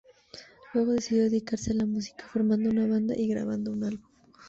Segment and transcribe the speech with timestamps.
[0.73, 4.09] Luego decidió dedicarse a la música, formando una banda y grabando un álbum.